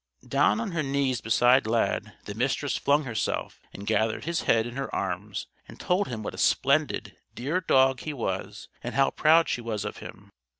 Down 0.27 0.59
on 0.59 0.71
her 0.71 0.81
knees 0.81 1.21
beside 1.21 1.67
Lad 1.67 2.15
the 2.25 2.33
Mistress 2.33 2.75
flung 2.75 3.03
herself, 3.03 3.61
and 3.71 3.85
gathered 3.85 4.25
his 4.25 4.41
head 4.41 4.65
in 4.65 4.75
her 4.75 4.89
arms 4.95 5.45
and 5.67 5.79
told 5.79 6.07
him 6.07 6.23
what 6.23 6.33
a 6.33 6.39
splendid, 6.39 7.15
dear 7.35 7.59
dog 7.61 7.99
he 7.99 8.11
was 8.11 8.67
and 8.83 8.95
how 8.95 9.11
proud 9.11 9.47
she 9.47 9.61
was 9.61 9.85
of 9.85 9.97
him. 9.97 10.31